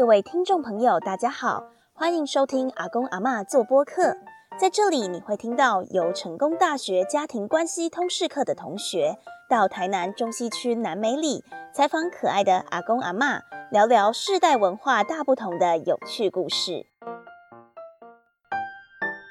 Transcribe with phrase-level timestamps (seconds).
[0.00, 4.16] 各位听众朋友，大家好，欢迎收听阿公阿妈做播客。
[4.58, 9.18] 在这里，你会听到由成功大学家庭关系通识课的同学
[9.50, 16.86] 到台南中西区南美里采访可爱的阿公阿妈，聊聊世代文化大不同的有趣故事。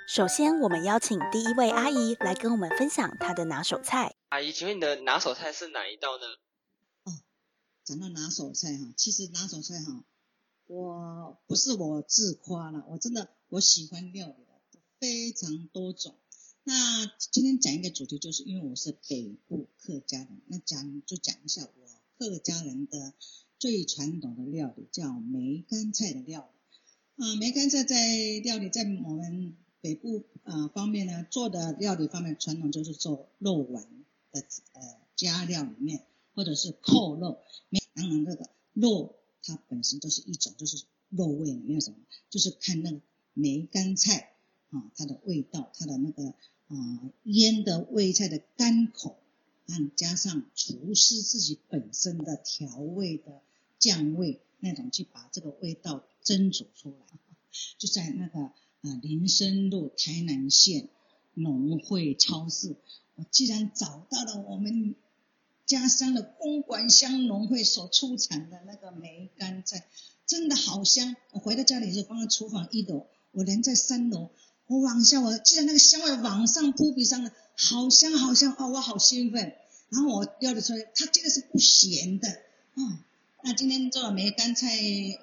[0.07, 4.13] 首先，我们邀请第一位阿姨来跟我们分享她的拿手菜。
[4.29, 6.27] 阿姨，请问你的拿手菜是哪一道呢？
[7.05, 7.17] 哦
[7.83, 10.03] 讲到拿手菜哈，其实拿手菜哈，
[10.69, 16.13] 我不是我自夸了，我真的我喜欢料理的非常多种。
[16.63, 23.13] 那今天讲一个主题，就是因为我是北部客家人，那讲就讲一下我客家人的
[23.57, 27.25] 最传统的料理，叫梅干菜的料理。
[27.25, 33.83] 啊，梅干菜在料理在我们北部啊方面呢，做的料理方面传统就是做肉丸
[34.31, 34.41] 的
[34.73, 34.81] 呃
[35.15, 36.05] 加料里面。
[36.35, 37.39] 或者是扣肉，
[37.95, 41.97] 当然这个肉它本身就是一种，就是肉味没有什么，
[42.29, 43.01] 就是看那个
[43.33, 44.33] 梅干菜
[44.69, 46.33] 啊，它的味道，它的那个
[46.67, 49.17] 啊腌的味菜的干口，
[49.67, 53.41] 啊加上厨师自己本身的调味的
[53.77, 57.19] 酱味那种，去把这个味道蒸煮出来，
[57.79, 60.89] 就在那个啊林森路台南县
[61.33, 62.75] 农会超市，
[63.15, 64.95] 我既然找到了我们。
[65.69, 69.85] 家乡的公馆乡农会所出产的那个梅干菜，
[70.25, 71.15] 真的好香。
[71.29, 74.31] 我回到家里就放在厨房一楼，我人在三楼，
[74.65, 79.53] 我往下，我记得那个香味往上扑鼻上的，好香好香哦，我好兴奋。
[79.89, 82.27] 然后我料理出来，它这个是不咸的，
[82.73, 82.97] 嗯。
[83.43, 84.75] 那今天做了梅干菜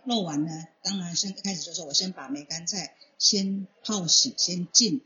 [0.05, 5.01] 肉丸呢，当然先开始就是我先把梅干菜先泡洗，先浸，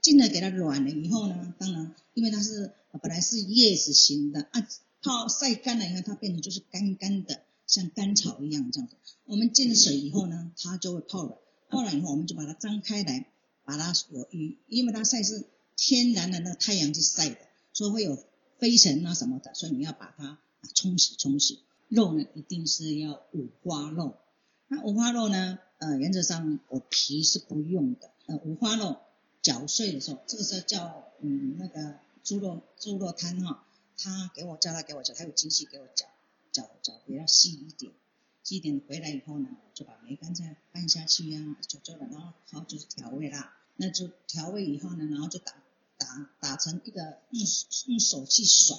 [0.00, 2.72] 浸了给它软了以后呢，当然因为它是。
[3.02, 4.68] 本来是叶子型的啊，
[5.02, 8.96] 泡晒干了以后，它变成就是干干的，像干草一样这样子。
[9.24, 11.38] 我们进了水以后呢，它就会泡了。
[11.68, 13.26] 泡了以后，我们就把它张开来，
[13.64, 15.46] 把它我因因为它晒是
[15.76, 17.38] 天然的那个太阳去晒的，
[17.72, 18.22] 所以会有
[18.58, 20.38] 飞尘啊什么的，所以你要把它
[20.74, 21.60] 冲洗冲洗。
[21.88, 24.16] 肉呢，一定是要五花肉。
[24.68, 28.10] 那五花肉呢，呃，原则上我皮是不用的。
[28.26, 28.96] 呃，五花肉
[29.40, 31.98] 搅碎的时候，这个时候叫嗯那个。
[32.30, 33.66] 猪肉猪肉摊哈，
[33.98, 36.06] 他给我叫他给我搅，他有机器给我搅
[36.52, 37.92] 搅搅比较细一点，
[38.44, 45.54] 细一点回来以后呢，就把梅干菜拌下去呀，就做了，然后好就是调味啦，那就调味以后呢，然后就打
[45.98, 47.44] 打打成一个用
[47.86, 48.76] 用手去甩，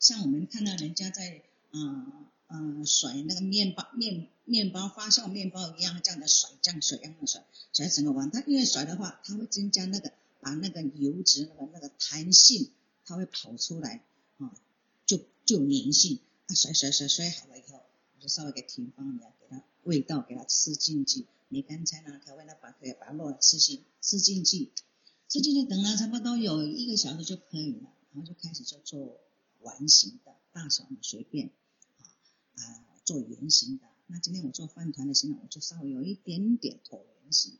[0.00, 10.10] 像我们看到人家在嗯嗯甩那个面包面面包发酵面包一样这样的甩，这样甩一样的甩，甩整个碗，它因为甩的话，它会增加那个。
[10.42, 12.70] 把那个油脂那个那个弹性，
[13.10, 14.04] 它会跑出来
[14.38, 14.54] 啊，
[15.04, 16.20] 就就粘性。
[16.46, 17.82] 它甩甩甩甩好了以后，
[18.14, 21.26] 我就稍微给停放一下，给它味道给它吃进去。
[21.48, 24.70] 你刚才呢，调味呢，把可以把肉吃进吃进去，
[25.28, 29.20] 吃进去等了差不多有一个小时就可以了，然后就开始就做
[29.58, 31.50] 丸形的，大小呢随便
[31.96, 32.06] 啊
[32.62, 33.86] 啊做圆形的。
[34.06, 37.58] 那今天我做饭团的形状，我就稍微有一点点椭圆形。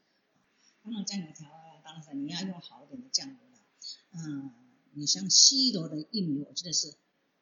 [0.84, 1.48] 当然酱油调。
[1.82, 3.58] 当然，你要用好一点的酱油了。
[4.12, 4.52] 嗯，
[4.92, 6.94] 你像西罗的印尼，我记得是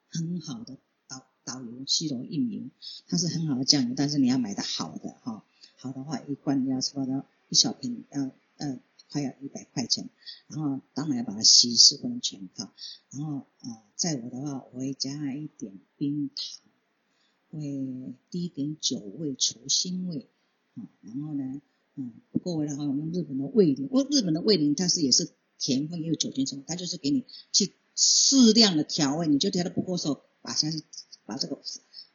[0.08, 0.78] 很好的
[1.08, 2.70] 导导游，西罗印尼，
[3.06, 5.44] 它是很好的酱油，但是你要买的好的哈。
[5.76, 10.08] 好的话，一罐要差不多一小瓶要呃快要一百块钱。
[10.48, 12.72] 然后当然要把它稀释，不能全套。
[13.10, 16.62] 然后啊，在我的话，我会加一点冰糖，
[17.50, 20.28] 会滴一点酒味、除腥味。
[20.74, 21.62] 啊，然后呢？
[22.00, 30.82] 嗯，不够味的话，我们日本的味淋，我日本的味淋它是也是甜分也有酒精成分，它就是给你去适量的调味，你就调的不够时候，把下去
[31.26, 31.60] 把这个，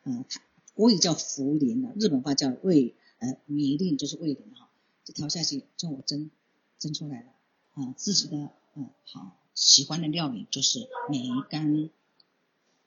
[0.03, 0.25] 呃，
[0.73, 4.69] 国语叫茯苓的，日本话叫味，呃，米令就是味淋哈，
[5.03, 6.31] 就调下去，就我蒸
[6.79, 7.29] 蒸出来了，
[7.73, 11.89] 啊，自己的嗯好喜欢的料理就是梅干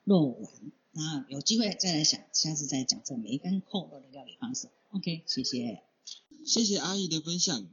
[0.05, 0.53] 肉丸，
[0.93, 5.83] 那有机会再来想，下次再讲这梅干扣肉的料理方式，OK，谢谢。
[6.45, 7.67] 谢谢阿姨的分享，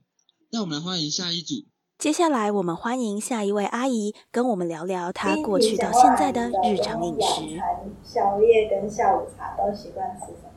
[0.49, 1.63] 让我们来欢迎下一组。
[1.97, 7.57] 接下来，我们欢迎下一位阿姨，跟我们聊聊她过去到现在的日常饮食。
[8.03, 10.51] 宵夜跟下午茶都习惯吃什么？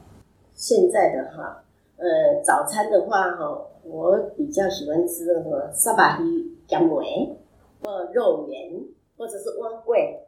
[0.54, 1.62] 现在的哈，
[1.98, 7.38] 呃，早餐的话哈，我比较喜欢吃那个沙巴鱼姜梅，
[7.84, 8.82] 或肉圆，
[9.16, 10.26] 或者是蛙桂、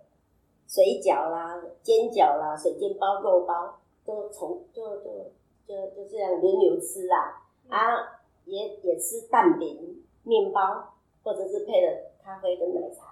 [0.68, 5.32] 水饺啦、煎饺啦、水煎包、肉包，都从就就
[5.66, 7.42] 就就这样轮流吃啦。
[7.68, 10.94] 啊，也也吃蛋饼、面包，
[11.28, 11.92] 或者是配了
[12.24, 13.04] 咖啡跟奶茶。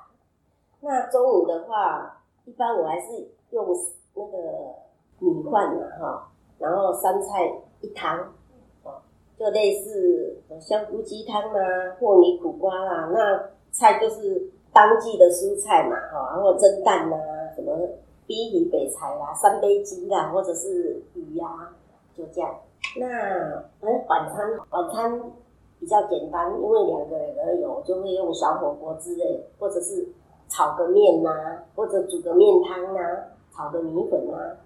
[0.81, 3.67] 那中午的话，一般我还是用
[4.15, 4.39] 那个
[5.19, 6.29] 米饭嘛，哈，
[6.59, 7.45] 然后三菜
[7.83, 8.33] 一一汤，
[9.39, 17.19] 就类似香菇鸡汤啦、或泥苦瓜啦，那菜就是当季的蔬菜嘛，哈，然后蒸蛋啦，
[17.55, 17.77] 什么
[18.27, 21.47] 冰鱼北菜啦、三杯鸡啦，或者是鱼呀，
[22.17, 22.55] 就这样。
[22.99, 23.07] 那
[23.83, 25.33] 哎，晚餐晚餐
[25.79, 30.09] 比较简单，因为两个人而已，我就会用小火锅之类，或者是
[30.49, 31.31] 炒个面呐，
[31.75, 33.01] 或者煮个面汤呐，
[33.55, 34.57] 炒个米粉呐。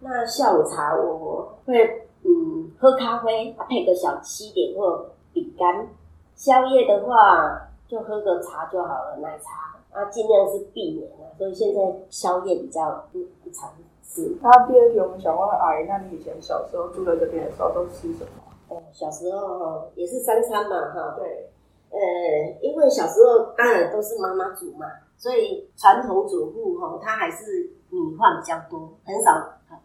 [0.00, 5.88] 那下午茶我会嗯喝咖啡，配个小西点或饼干。
[6.36, 11.34] 宵夜的话就喝个茶就好了，奶茶啊尽量是避免啊。
[11.36, 11.80] 所以现在
[12.10, 13.68] 宵夜比较不不常
[14.04, 14.36] 吃。
[14.40, 18.47] 那第二题我们想问阿姨，那你以前小时候住在这边的时候都吃什么？
[18.68, 21.16] 哦，小时候也是三餐嘛哈。
[21.18, 21.50] 对，
[21.90, 24.86] 呃，因为小时候当然都是妈妈煮嘛，
[25.16, 29.32] 所以传统主妇哈，她还是米饭比较多，很少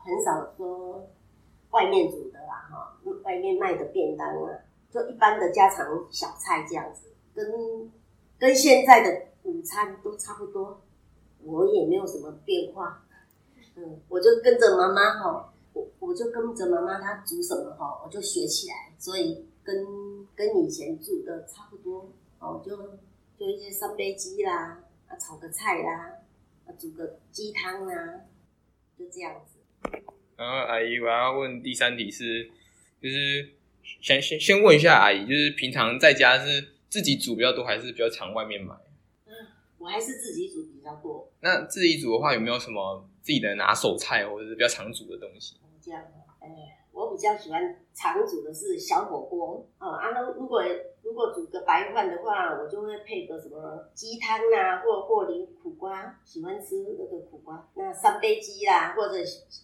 [0.04, 1.08] 很少说
[1.72, 4.60] 外面煮的啦哈，外面卖的便当啊，
[4.92, 7.92] 就一般的家常小菜这样子，跟
[8.38, 10.82] 跟现在的午餐都差不多，
[11.46, 13.02] 我也没有什么变化，
[13.76, 19.76] 嗯，我就跟着妈妈哈，我我就跟着妈妈她煮什么哈，我就学起来，所以跟
[20.36, 22.78] 跟以前煮的差不多，哦，就
[23.38, 26.20] 就一些三杯鸡啦，啊，炒个菜啦，
[26.66, 28.22] 啊，煮个鸡汤啊，
[28.98, 29.60] 就这样子。
[30.36, 32.50] 然后阿姨，我要问第三题是，
[33.02, 33.50] 就是
[34.02, 38.76] 先先先问一下阿姨，就是平常在家是自己煮比较多，还是比较常外面买？
[39.80, 45.58] 我还是自己煮比较多，那自己煮的话，有没有什么自己的拿手菜，或者是比较常煮的东西？
[45.84, 46.10] 这样的。
[46.40, 46.50] 哎，
[46.92, 49.92] 我比较喜欢常煮的是小火锅哦。
[49.92, 50.62] 啊，那如果
[51.02, 57.68] 如果煮个白饭的话，我就会配个什么鸡汤啊，或或零苦瓜，喜欢吃那个苦瓜。
[57.74, 59.16] 那三杯鸡啦，或者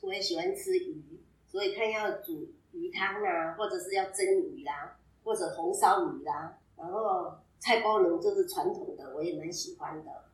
[0.01, 6.57] 我也喜欢吃鱼，所以看要煮鱼汤啊，或者是要蒸鱼啦，或者红烧鱼啦。
[6.77, 10.11] 然后菜包能就是传统的，我也蛮喜欢的。
[10.11, 10.25] 啊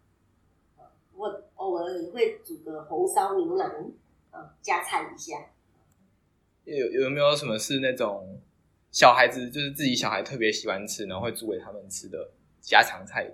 [1.17, 3.89] 我偶尔也会煮个红烧牛腩，
[4.31, 5.37] 啊，加菜一下。
[6.65, 8.39] 有有没有什么是那种
[8.91, 12.31] 小孩子，就是自己小孩特别喜欢吃，然后会煮给他们吃的
[12.61, 13.31] 家常菜？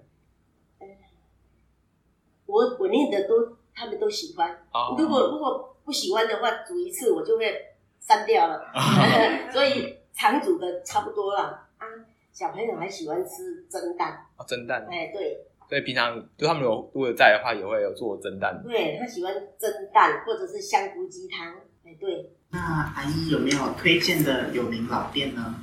[2.45, 4.51] 我我念的都他们都喜欢。
[4.73, 8.61] 哦如果如果不喜欢的话，煮一次我就会删掉了。
[9.53, 11.87] 所以常煮的差不多了啊。
[12.33, 18.61] 小朋友还喜欢吃蒸蛋，哦蒸蛋，哎，对，所以平常就他们有如果在的话，也会有做蒸蛋。
[18.63, 21.53] 对他喜欢蒸蛋或者是香菇鸡汤，
[21.85, 22.59] 哎，对，那
[22.95, 25.55] 阿姨有没有推荐的有名老店呢？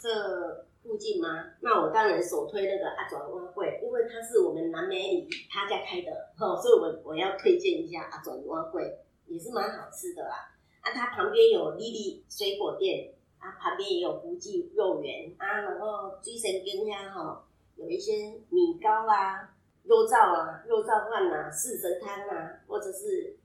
[0.00, 1.44] 这附近吗？
[1.60, 10.50] 那我当然首推那个阿转蛙柜，因为它是我们南美里他家开的，哦，所以我我要推荐一下阿转蛙柜，也是蛮好吃的啦。
[10.80, 17.44] 啊，它旁边有丽丽水果店，啊，旁边也有福记肉圆啊，然后水神根呀哈，
[17.76, 19.50] 有一些米糕啦、
[19.84, 23.36] 肉燥啊、肉燥饭呐、四神汤啊，或者是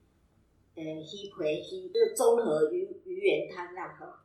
[0.76, 4.22] 呃鱼皮鱼这个综合鱼鱼圆汤啦哈。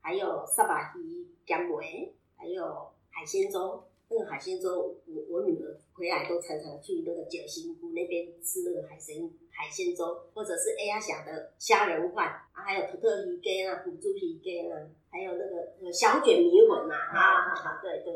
[0.00, 3.84] 还有沙巴鱼姜梅，还有海鲜粥。
[4.14, 18.12] 那个海鲜粥，我我女儿回来都常常去那个九星姑那边吃那个海鲜海鲜粥，或者是哎呀想的虾仁饭啊，还有土特鱼羹啊、腐猪鱼羹啊，还有那个呃小卷米粉呐啊啊，对对，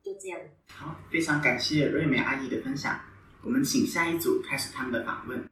[0.00, 0.40] 就这样。
[0.68, 2.96] 好，非常感谢瑞美阿姨的分享。
[3.42, 5.42] 我们请下一组开始他们的访问。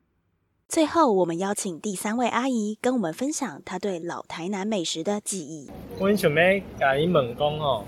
[0.68, 5.70] 最后，我们邀请第三位阿姨跟我们分享她对老台南美食的记忆。
[5.98, 7.86] 我想要甲你问讲吼，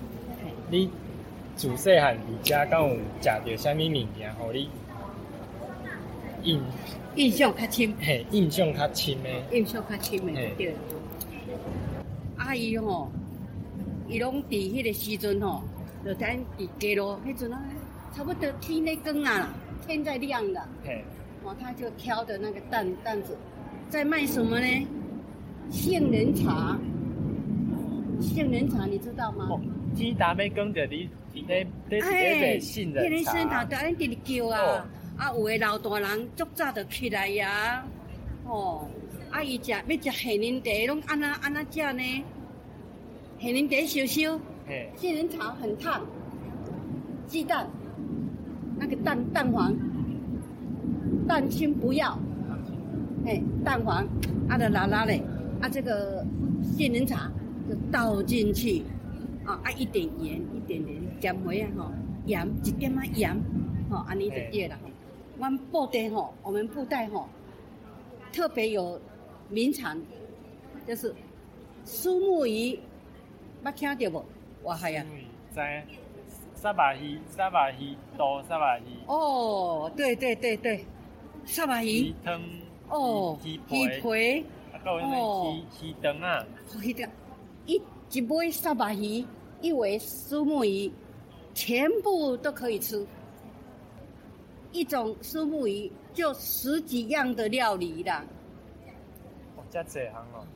[0.70, 0.88] 你
[1.54, 4.70] 自细汉伫家敢有食着啥物物件，互你
[6.42, 6.62] 印
[7.16, 9.44] 印象较深，嘿印象较深诶？
[9.52, 10.78] 印象较深对了。
[12.38, 13.12] 阿姨吼，
[14.08, 15.62] 伊拢伫迄个时阵吼，
[16.02, 17.62] 就咱伫街路迄阵啊，
[18.16, 19.50] 差不多天咧光啊，
[19.86, 20.42] 天在亮
[21.44, 23.36] 哦，他就挑的那个担担子，
[23.88, 24.86] 在卖什么呢？
[25.70, 26.78] 杏仁茶，
[28.20, 29.48] 杏仁茶你知道吗？
[29.50, 29.60] 哦，
[29.96, 34.86] 天达要讲着你伫咧咧伫咧卖杏仁迄个杏仁茶，茶，就咱直直叫啊。
[35.16, 37.84] 啊，有诶老大人足早就起来呀，
[38.46, 38.88] 哦，
[39.30, 42.24] 啊，伊食要食杏仁茶，拢安那安那食呢？
[43.38, 46.02] 杏仁茶烧烧，嘿，杏仁茶很烫，
[47.26, 47.68] 鸡蛋，
[48.78, 49.74] 那个蛋蛋黄，
[51.30, 52.18] 蛋清不要，
[53.24, 54.04] 哎，蛋黄，
[54.48, 55.22] 啊的拉拉嘞，
[55.60, 56.26] 啊这个
[56.60, 57.30] 杏仁茶
[57.68, 58.82] 就倒进去，
[59.44, 61.92] 啊啊一点盐，一点点姜梅啊吼，
[62.26, 63.40] 盐一点啊盐，
[63.88, 64.76] 吼安尼就对了。
[65.38, 67.28] 我们布袋吼，我们布袋吼，
[68.32, 69.00] 特别有
[69.48, 69.96] 名产，
[70.84, 71.14] 就是
[71.84, 72.76] 苏木鱼，
[73.62, 74.24] 捌听到无？
[74.64, 75.06] 哇嗨呀！
[75.52, 75.84] 在
[76.56, 78.82] 沙巴鱼，沙巴鱼多，沙巴鱼。
[79.06, 80.84] 哦，对对对对，
[81.50, 82.14] 沙白鱼。
[82.88, 84.44] 哦，鱼鱼皮。
[84.72, 86.46] 啊，还有那鱼鱼肠啊。
[86.80, 87.10] 鱼肠，
[87.66, 89.24] 一一尾沙白鱼，
[89.60, 90.90] 一尾苏木鱼，
[91.52, 93.04] 全部都可以吃。
[94.72, 98.24] 一种苏木鱼就十几样的料理啦。
[99.56, 100.46] 哦，遮济行哦。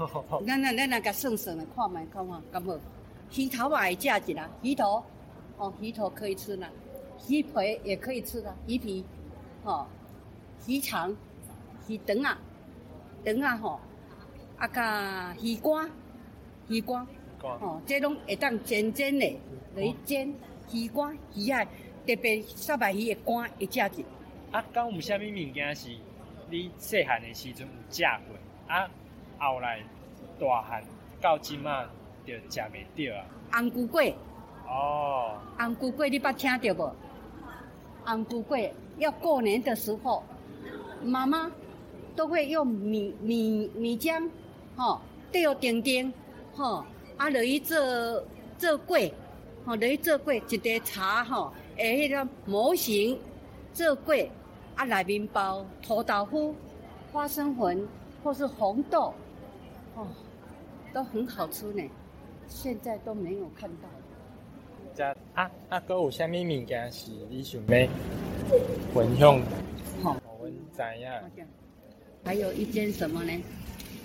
[0.46, 2.78] 咱咱咱来甲算算来看卖看嘛，敢无？
[3.34, 5.02] 鱼头嘛会食一啦，鱼头，
[5.58, 6.68] 哦，鱼头可以吃啦，
[7.28, 7.52] 鱼皮
[7.84, 9.04] 也可以吃啦，鱼皮，
[9.62, 9.86] 哦，
[10.66, 11.14] 鱼肠，
[11.88, 12.38] 鱼肠啊，
[13.24, 13.80] 肠啊吼，
[14.58, 15.90] 啊甲鱼肝，
[16.68, 17.06] 鱼肝，
[17.42, 19.40] 哦，这拢会当煎煎的，
[19.74, 20.32] 来煎
[20.72, 21.64] 鱼肝鱼啊，
[22.06, 24.04] 特别沙白鱼的肝会食着。
[24.52, 25.88] 啊，敢有啥物物件是
[26.50, 28.74] 你细汉的时阵有食过？
[28.74, 28.88] 啊？
[29.38, 29.82] 后来
[30.38, 30.84] 大汉
[31.20, 31.84] 到即马
[32.26, 33.24] 就食袂着啊！
[33.52, 34.14] 红菇粿
[34.68, 36.94] 哦，红菇粿你捌听到无？
[38.04, 40.22] 红菇粿要过年的时候，
[41.02, 41.50] 妈妈
[42.14, 44.28] 都会用米米米浆，
[44.76, 45.00] 吼
[45.32, 46.12] 吊钉钉，
[46.54, 46.84] 吼
[47.16, 47.76] 啊落去做
[48.58, 49.12] 做粿，
[49.64, 53.18] 吼落去做粿，一碟茶吼，诶，迄个模型
[53.72, 54.28] 做粿，
[54.74, 56.54] 啊内面包土豆腐、
[57.12, 57.86] 花生粉
[58.22, 59.12] 或是红豆。
[59.96, 60.06] 哦，
[60.92, 61.82] 都很好吃呢，
[62.48, 63.88] 现在都没有看到。
[64.94, 65.04] 这
[65.34, 67.88] 啊啊，哥有啥物物件是你想要
[68.92, 69.40] 分享？
[70.76, 70.84] 好，
[71.16, 71.46] 我们知影。
[72.24, 73.32] 还有一间什么呢？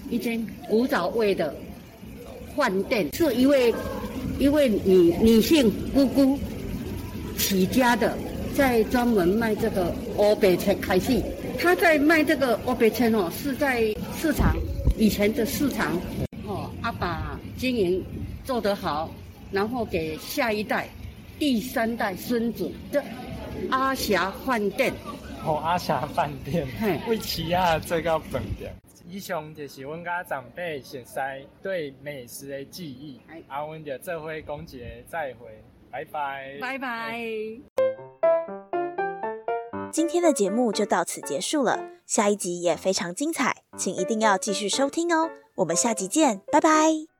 [0.09, 1.53] 一间古早味的
[2.55, 3.73] 饭店，是一位
[4.39, 6.37] 一位女女性姑姑
[7.37, 8.17] 起家的，
[8.55, 11.21] 在专门卖这个欧北菜开始。
[11.59, 13.83] 她在卖这个欧北菜哦，是在
[14.17, 14.55] 市场。
[14.97, 15.99] 以前的市场，
[16.45, 18.01] 哦，阿爸经营
[18.45, 19.11] 做得好，
[19.51, 20.87] 然后给下一代、
[21.37, 23.03] 第三代孙子的
[23.69, 24.93] 阿霞饭店。
[25.45, 26.67] 哦，阿霞饭店，
[27.07, 28.73] 为起亚最高饭店。
[29.07, 31.19] 以上就是阮家长辈熟悉
[31.61, 33.21] 对美食的记忆。
[33.47, 36.57] 阿阮就这回讲节再会，拜拜。
[36.59, 37.21] 拜拜。
[39.91, 45.29] 今天的节目就到此结束了，下一集也非常精彩，请一定要继续收听哦。
[45.57, 47.14] 我们下集见，拜拜。